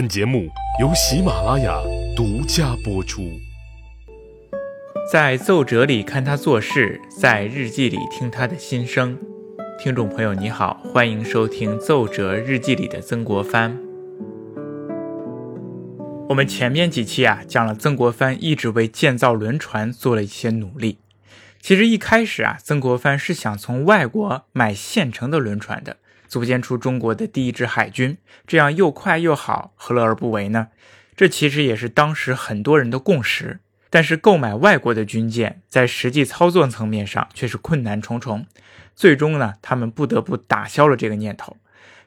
[0.00, 0.48] 本节目
[0.80, 1.78] 由喜马拉雅
[2.16, 3.38] 独家播出。
[5.12, 9.18] 在奏折里看他做事，在日记里听他的心声。
[9.78, 13.76] 听众朋友，你好，欢迎收听《奏折日记里的曾国藩》。
[16.30, 20.96] 我们前面几期啊，讲了曾国藩一直为建造轮船做了一些努力。
[21.60, 25.98] 其实一开始啊，曾国藩是想从外国买现成的轮船的。
[26.30, 30.68] 组建出中国的第一支海军，这样又快又好，何乐而不为呢？
[31.16, 33.58] 这其实也是当时很多人的共识。
[33.90, 38.46] 但是购买外国的军舰，在实际操作层面上却是困难重重。
[38.94, 41.56] 最终呢，他们不得不打消了这个念头。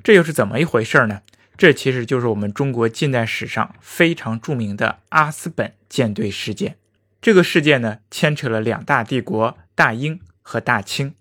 [0.01, 1.19] 这又是怎么一回事呢？
[1.57, 6.77] 这其实就是我们中国近代史上非常著名的阿斯本舰队事件。
[7.21, 11.13] 这个事件呢，牵扯了两大帝国——大英和大清。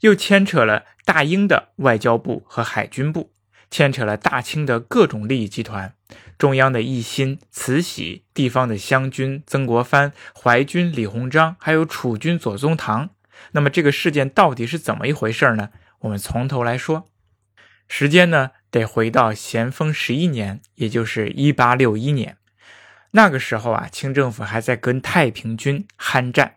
[0.00, 3.32] 又牵扯了大英的外交部和海军部，
[3.70, 5.94] 牵扯了大清的各种利益集团，
[6.38, 13.10] 中央的奕欣、慈禧，地方的湘军曾国藩、淮军李鸿章，还有储君左宗棠。
[13.52, 15.70] 那么这个事件到底是怎么一回事呢？
[16.00, 17.08] 我们从头来说，
[17.88, 22.36] 时间呢得回到咸丰十一年，也就是一八六一年。
[23.12, 26.56] 那个时候啊，清政府还在跟太平军酣战。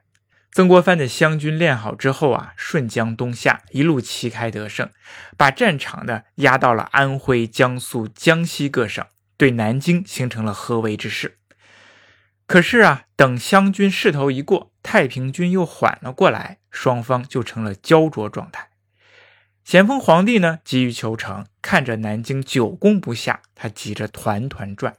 [0.53, 4.91] 曾国藩的湘军练好之后啊，顺江东下，一路旗开得胜，
[5.35, 9.03] 把战场呢压到了安徽、江苏、江西各省，
[9.35, 11.39] 对南京形成了合围之势。
[12.45, 18.69] 可是啊，等湘军势头一过，太平军又缓了过来，双方就成了焦灼状态。
[19.63, 24.97] 咸丰皇帝呢急于求成，看着南京久攻不下，他急着团团转。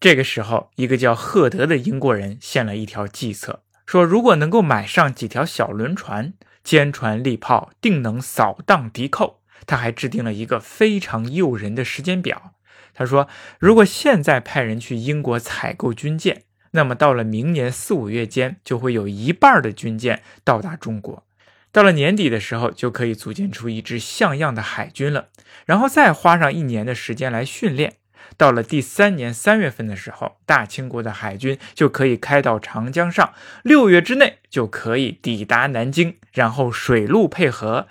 [0.00, 3.62] 这个时候，一个叫赫德的英国人献了一条计策。
[3.86, 6.32] 说，如果能够买上几条小轮船，
[6.62, 9.40] 坚船利炮，定能扫荡敌寇。
[9.66, 12.52] 他还制定了一个非常诱人的时间表。
[12.94, 21.24] 他说，如果现在派人去英国采购军舰，那么到了明年四五月间，就会有一半的军舰到达中国。
[21.72, 25.28] 到了年底的时候，就可以组建出一支像样的海军了。
[25.66, 27.94] 然后再花上一年的时间来训练。
[28.36, 37.88] 到了第三年三月份的时候，大清国的海军就可以开到长江上，六月之内就可以抵达南京，然后水陆配合，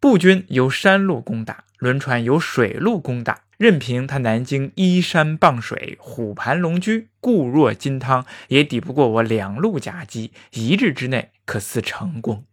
[0.00, 12.44] 步军由山路攻打，轮船由水路攻打，任凭他南京依山傍水，虎盘龙居，固若金汤，也抵不过我两路夹击，一日之内可似成功。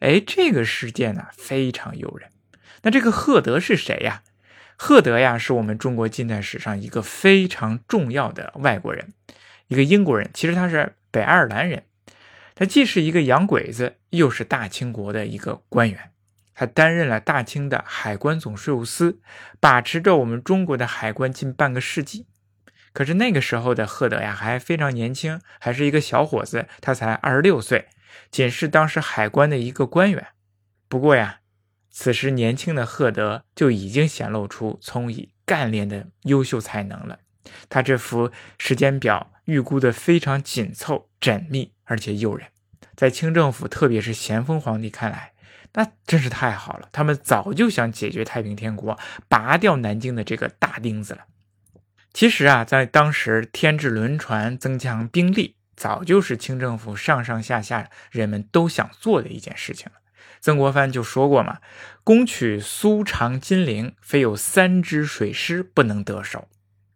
[0.00, 2.30] 哎，这个事件呢非常诱人。
[2.82, 4.22] 那这个赫德是谁呀？
[4.76, 9.12] 赫德呀，是我们中国近代史上一个非常重要的外国人，
[9.68, 10.28] 一个英国人。
[10.34, 11.84] 其实他是北爱尔兰人，
[12.54, 16.10] 他既是一个洋鬼子，又是大清国的一个官员。
[16.54, 19.20] 他担任了大清的海关总税务司，
[19.60, 22.26] 把持着我们中国的海关近半个世纪。
[22.92, 27.86] 可是那个时候的赫德呀，还非常年轻，还是一个小伙子，他才二十六岁，
[28.30, 30.26] 仅是当时海关的一个官员。
[30.88, 31.40] 不过呀。
[31.96, 37.20] 此时，年轻的赫德就已经显露出聪颖干练的优秀才能了。
[37.68, 42.48] 他这幅时间表预估的非常紧凑、缜密，而且诱人。
[42.96, 45.34] 在清政府，特别是咸丰皇帝看来，
[45.74, 46.88] 那真是太好了。
[46.90, 51.26] 他们早就想解决太平天国，拔掉南京的这个大钉子了。
[52.12, 60.00] 其实啊，在当时添置轮船、增强兵力，早就是清政府上上下下人们都想做的一件事情了。
[60.44, 61.60] 曾国藩就说过嘛
[62.04, 66.48] ：“攻取苏长金陵，非有三支水师不能得手。”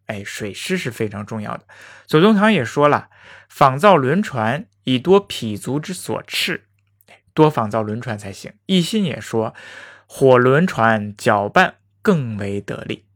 [0.04, 1.64] 哎，水师是非常重要的。
[2.06, 3.08] 左宗棠也说了
[3.48, 6.64] ：“仿造轮船，以多匹足之所斥，
[7.32, 9.54] 多仿造轮船才行。”奕欣也说
[10.04, 13.06] ：“火轮船搅拌更为得力。”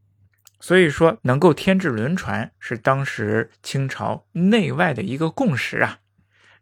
[0.60, 5.99] 所以说，能够添置轮船是当时清朝内外的一个共识啊。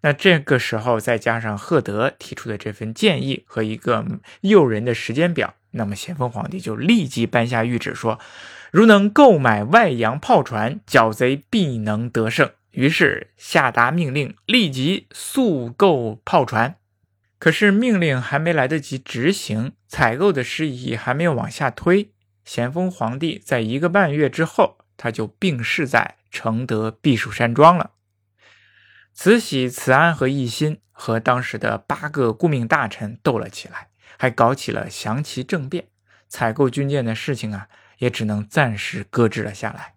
[0.02, 4.04] 那这个时候再加上赫德提出的这份建议和一个
[4.40, 8.18] 诱人的时间表，那么咸丰皇帝就立即颁下谕旨说：
[8.70, 12.50] 如能购买外洋炮船，剿贼必能得胜。
[12.70, 16.76] 于是下达命令，立即速购炮船。
[17.38, 22.10] 可是命令还没来得及执行，采购的事宜还没有往下推，
[22.44, 27.90] 咸丰皇帝在一个半月之后，他就病逝在承德避暑山庄了。
[29.22, 35.88] 慈禧、慈安和奕欣和当时的八个顾命大臣斗了起来，还搞起了降旗政变，
[36.26, 37.68] 采购军舰的事情啊，
[37.98, 39.92] 也只能暂时搁置了下来。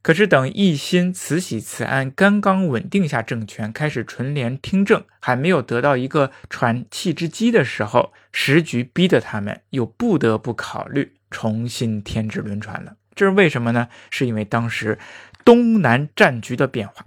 [0.00, 12.96] 可是等奕欣、慈禧、慈安刚刚稳定下政权，开始纯联听政，还没有得到一个喘气之机的时候，时局逼得他们又不得不考虑重新添置轮船了。
[13.14, 13.88] 这是为什么呢？
[14.08, 14.98] 是因为当时
[15.44, 17.04] 东南战局的变化。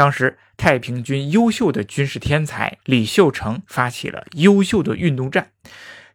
[0.00, 5.50] 当时太平军优秀的军事天才李秀成发起了优秀的运动战，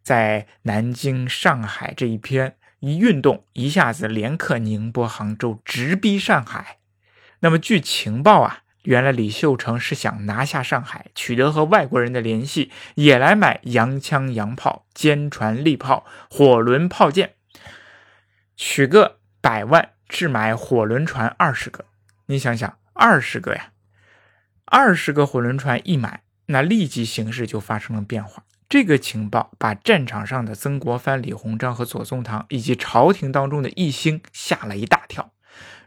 [0.02, 6.80] 在南京、上海这一片一运动，一下子连克宁波、杭州，直逼上海。
[7.42, 17.36] 那么据情报啊，原来李秀成是想拿下上海，取得和外国人的联系，也来买洋枪洋炮、坚船利炮、火轮炮舰，
[18.58, 21.86] 取个百万，置买火轮船二十个。
[22.26, 23.74] 你想想，二十个呀！
[24.66, 28.44] 二十个火轮船一买，那立即形势就发生了变化。
[28.68, 35.32] 这个情报把战场上的曾国藩、李鸿章和左宗棠以及朝廷当中的一星吓了一大跳。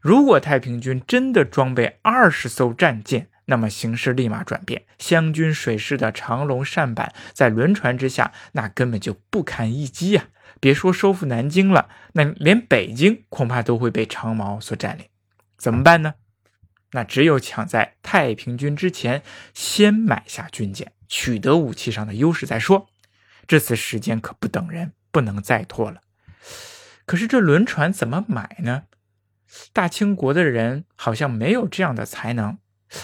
[0.00, 4.84] 如果太平军真的装备二十艘战舰，那么形势立马转变。
[4.98, 10.28] 湘军水师的长龙扇板在轮船之下，那根本就不堪一击呀！
[10.60, 15.06] 别说收复南京了，那连北京恐怕都会被长毛所占领。
[15.56, 16.14] 怎么办呢？
[16.92, 19.22] 那只有抢在太平军之前，
[19.54, 22.88] 先买下军舰，取得武器上的优势再说。
[23.46, 26.00] 这次时间可不等人，不能再拖了。
[27.06, 28.84] 可是这轮船怎么买呢？
[29.72, 32.58] 大清国的人好像没有这样的才能。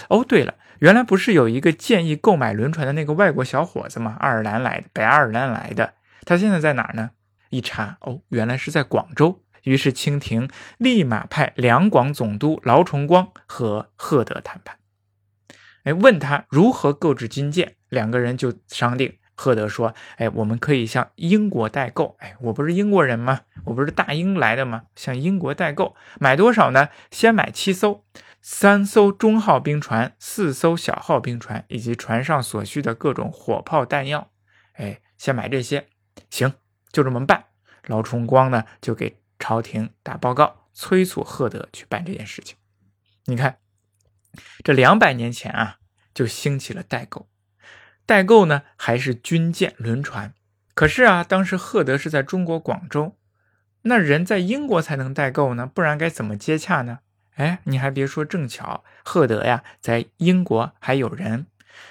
[0.09, 4.15] 哦，对了，原来不是有一个建议购买轮船的那个外国小伙子吗？
[4.19, 5.93] 爱尔兰来的，北爱尔兰来的，
[6.23, 7.11] 他现在在哪儿呢？
[7.49, 9.43] 一查，哦，原来是在广州。
[9.65, 14.79] 于是清廷立马派两广总督劳崇光和赫德谈判，
[15.83, 19.17] 哎，问他如何购置军舰，两个人就商定。
[19.37, 22.15] 赫德说：“哎，我们可以向英国代购。
[22.19, 23.41] 哎，我不是英国人吗？
[23.65, 24.83] 我不是大英来的吗？
[24.95, 26.87] 向英国代购，买多少呢？
[27.11, 28.05] 先买七艘，
[28.41, 34.31] 三艘中号兵船，四艘小号兵船，以及船上所需的各种火炮弹药。
[34.75, 35.87] 哎，先买这些，
[36.29, 36.53] 行，
[36.93, 37.47] 就这么办。
[37.87, 39.17] 劳崇光呢，就给。”
[39.47, 42.57] 朝廷打报告，催促赫德去办这件事情。
[43.25, 43.59] 你看，
[44.63, 45.77] 这两百年前啊，
[46.15, 47.29] 就兴起了代购。
[48.07, 50.33] 代购呢，还是军舰、轮船。
[50.73, 53.15] 可是啊，当时赫德是在中国广州，
[53.83, 57.01] 那人在英国才能代购呢，不然该怎么接洽呢？
[57.35, 61.45] 哎，你还别说，正巧赫德呀，在英国还有人，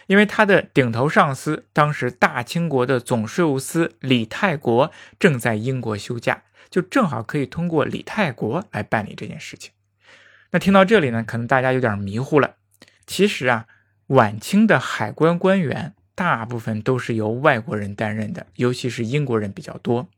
[0.09, 4.91] 因为他的顶头上司，当时大清国的总税务司李泰国
[5.21, 6.43] 正在英国休假。
[6.75, 9.71] 就正好可以通过李泰国来办理这件事情。
[10.51, 12.57] 那听到这里呢，可能大家有点迷糊了。
[13.07, 13.69] 其实啊，
[14.09, 20.09] 晚清的海关官员大部分都是由外国人担任的，尤其是英国人比较多。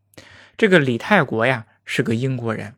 [0.56, 2.74] 这个李泰国呀是个英国人，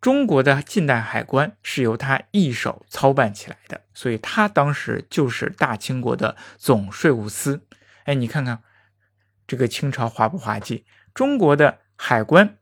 [0.00, 7.60] 中国的近代海关是由他一手操办起来的，所以他当时就是大清国的总税务司。
[8.04, 8.60] 哎，你看看
[9.46, 10.86] 这个清朝滑不滑稽？
[11.12, 12.54] 中国的海关。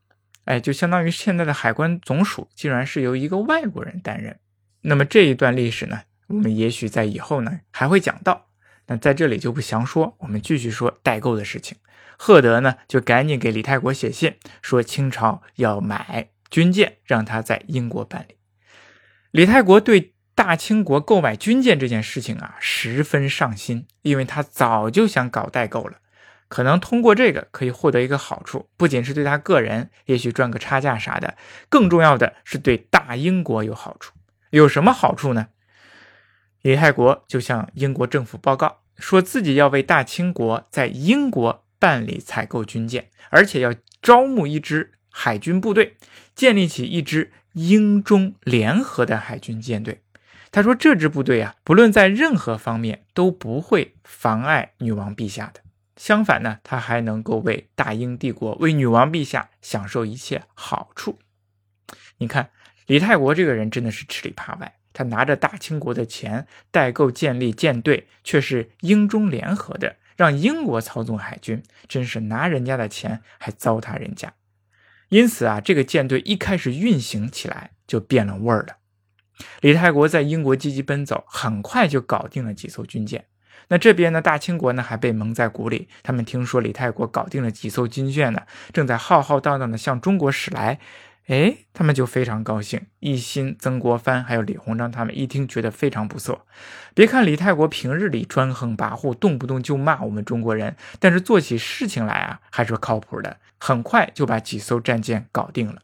[0.47, 4.39] 哎，就相当于现在的海关总署，竟然是由一个外国人担任。
[4.81, 8.47] 那么这一段历史呢，我们也许在以后呢还会讲到。
[8.87, 11.77] 那在这里就不详说，我们继续说代购的事情。
[12.17, 18.37] 赫德呢就赶紧给李泰国写信，说清朝要买军舰，让他在英国办理。
[19.33, 25.99] 李泰国对大清国购买军舰这件事情啊十分上心，因为他早就想搞代购了。
[26.49, 31.37] 可能通过这个可以获得一个好处，不仅是对他个人，也许赚个差价啥的，
[31.69, 34.13] 更重要的是对大英国有好处。
[34.51, 35.49] 有什么好处呢？
[36.63, 45.97] 李泰国就向英国政府报告，说自己要为大清国在英国办理采购军舰，而且要招募一支海军部队，
[46.35, 50.03] 建立起一支英中联合的海军舰队。
[50.51, 55.61] 他说，这支部队啊，不论在任何方面都不会妨碍女王陛下的。
[55.97, 61.19] 相反呢，他还能够为大英帝国、为女王陛下享受一切好处。
[62.19, 62.51] 你看，
[62.87, 74.35] 李泰国这个人真的是吃里扒外，他拿着大清国的钱代购建立舰队，却是英中联合的，让英国操纵海军，真是拿人家的钱还糟蹋人家。
[75.09, 78.77] 因此啊，这个舰队一开始运行起来就变了味儿了。
[79.61, 83.27] 李泰国在英国积极奔走，很快就搞定了几艘军舰。
[83.69, 85.89] 那这边呢，大清国呢还被蒙在鼓里。
[86.03, 88.43] 他们听说李泰国搞定了几艘军舰呢，
[88.73, 90.79] 正在浩浩荡荡的向中国驶来，
[91.27, 92.81] 哎，他们就非常高兴。
[93.01, 96.47] 一心曾国藩还有李鸿章他们一听觉得非常不错。
[96.95, 103.39] 别看李泰国平日里专横跋扈，动不动就骂我们中国人，但是做起事情来啊还是靠谱的。
[103.59, 105.83] 很快就把几艘战舰搞定了。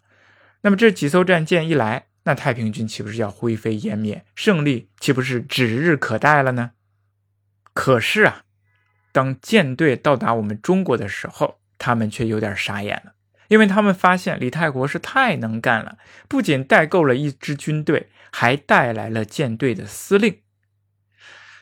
[0.60, 6.70] 那么这几艘战舰一来，那太平军岂不是要灰飞烟灭，胜利岂不是指日可待了呢？
[7.74, 8.44] 可是啊，
[9.12, 13.14] 当舰队到达我们中国的时候，他们却有点傻眼了，
[13.48, 15.98] 因为他们发现李泰国是太能干了，
[16.28, 20.38] 不仅代购了一支军队，还带来了舰队的司令。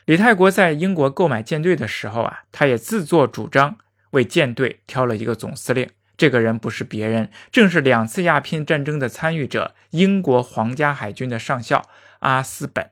[0.05, 3.77] 李泰国在英国购买舰队的时候啊，他也自作主张
[4.11, 5.89] 为舰队挑了一个总司令。
[6.17, 11.89] 这个人不是别人，正是两次鸦片战争的参与者——英国皇家海军的上校
[12.19, 12.91] 阿斯本。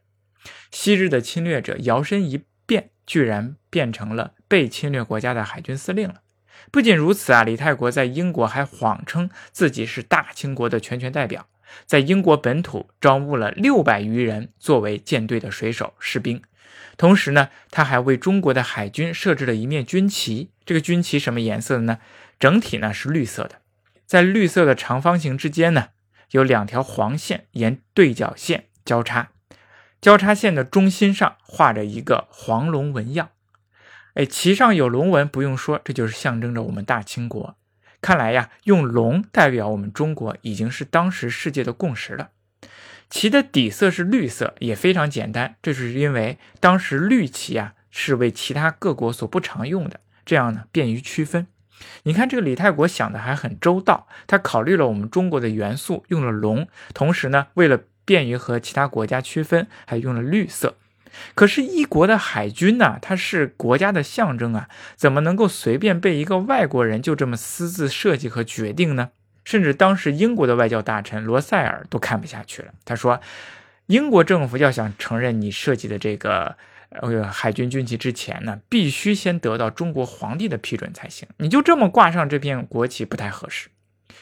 [0.71, 2.43] 昔日的侵略者摇身一，
[3.09, 6.21] 居然变成了被侵略国家的海军司令了。
[6.69, 11.47] 不仅如此啊，李泰国在英国还谎称自己是大清国的全权代表，
[11.87, 16.39] 在英国本土招募了六百余人作为舰队的水手、士兵。
[16.97, 20.51] 同时呢，他还为中国的海军设置了一面军旗。
[20.63, 21.97] 这个军旗什么颜色的呢？
[22.37, 23.55] 整体呢是绿色的，
[24.05, 25.87] 在绿色的长方形之间呢，
[26.29, 29.31] 有两条黄线沿对角线交叉，
[30.01, 33.29] 交叉线的中心上画着一个黄龙纹样。
[34.15, 37.55] 哎，旗上有龙纹，不用说，这就是象征着我们大清国。
[38.01, 42.29] 看来呀，用龙代表我们中国已经是当时世界的共识了。
[43.09, 51.47] 旗的底色是绿色，也非常简单，这是因为当时绿旗啊是为其他各国所不常用的，这样呢便于区分。
[52.03, 60.77] 你看这个李泰国想的还很周到，他考虑了我们中国的元素，用了龙，同时呢，为了便于和其他国家区分，还用了绿色。
[61.35, 69.11] 可是，一国的海军呢，它是国家的象征啊，怎么能够随便被一个外国人就这么私自设计和决定呢？
[69.45, 73.21] 甚至当时英国的外交大臣罗塞尔都看不下去了，他说
[73.85, 76.55] ：“英国政府要想承认你设计的这个。”
[76.89, 81.27] 呃，海军军旗之前呢，必须先得到中国皇帝的批准才行。
[81.37, 83.69] 你就这么挂上这片国旗不太合适。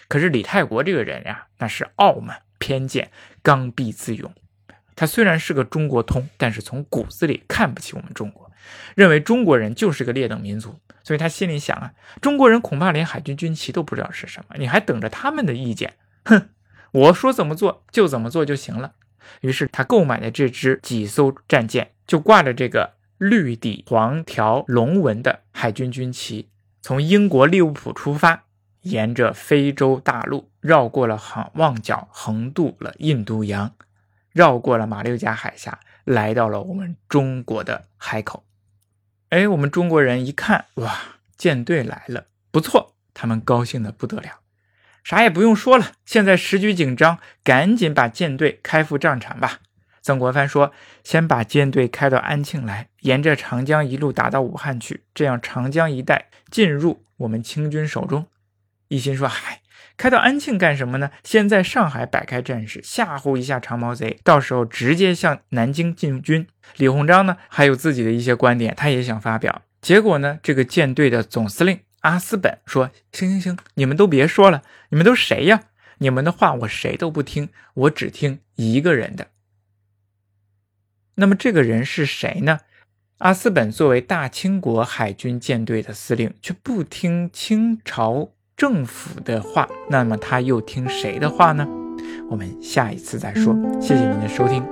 [0.10, 3.12] 可是李泰国这个人呀，那是傲慢、偏见、
[3.42, 4.34] 刚愎自用。
[4.96, 8.52] 他虽然是个中国通，但是从骨子里看不起我们中国，
[8.96, 10.80] 认为中国人就是个劣等民族。
[11.04, 15.94] 所以他心里想啊，中国人恐怕连海军军旗都不知道是什么，你还等着他们的意见？
[16.26, 16.50] 哼，
[16.92, 18.94] 我说怎么做就怎么做就行了。
[19.42, 21.92] 于是他购买的这支几艘战舰。
[22.08, 26.48] 就挂着这个绿底黄条龙纹的海军军旗，
[26.82, 28.46] 从英国利物浦出发，
[28.89, 33.74] 沿着非洲大陆绕过了航望角，横渡了印度洋，
[34.32, 38.46] 绕过了马六甲海峡，来到了我们中国的海口。
[39.29, 40.96] 哎，我们中国人一看，哇，
[41.38, 44.39] 舰队来了，不错，他们高兴的不得了。
[45.03, 49.60] 啥也不用说了，现在时局紧张，赶紧把舰队开赴战场吧。
[50.01, 50.72] 曾国藩说
[51.03, 58.25] ：“先把舰队开到安庆来，沿着长江一路打到武汉去，这样长江一带进入我们清军手中。”
[58.89, 59.62] 一心说：“嗨，
[59.98, 61.12] 开到安庆干什么呢？
[61.24, 69.62] 先在上海摆开阵势，吓唬一下长毛贼，到时候直接向南京进军。”李鸿章呢，还有自己的一些观点，他也想发表。
[69.82, 75.63] 结果呢，这个舰队的总司令阿斯本说：“行行行，你们都别说了，你们都谁呀？
[76.00, 79.27] 你们的话我谁都不听，我只听一个人的。”
[81.15, 82.60] 那么这个人是谁呢？
[83.17, 91.68] 阿斯本作为大清国海军舰队的司令，却不听清朝政府的话，那么他又听谁的话呢？
[92.28, 93.56] 我们下一次再说。
[93.80, 94.64] 谢谢您的收听。